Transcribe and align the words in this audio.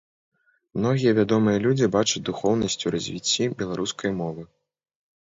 Многія 0.77 1.11
вядомыя 1.17 1.57
людзі 1.65 1.89
бачаць 1.95 2.21
духоўнасць 2.29 2.77
у 2.91 2.93
развіцці 2.95 3.43
беларускай 3.61 4.11
мовы. 4.23 4.41